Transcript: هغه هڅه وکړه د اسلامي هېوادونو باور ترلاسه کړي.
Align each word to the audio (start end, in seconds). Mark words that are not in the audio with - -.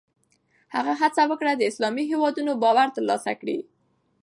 هغه 0.75 0.93
هڅه 1.01 1.23
وکړه 1.31 1.51
د 1.55 1.61
اسلامي 1.71 2.03
هېوادونو 2.11 2.51
باور 2.63 2.87
ترلاسه 2.97 3.31
کړي. 3.41 3.57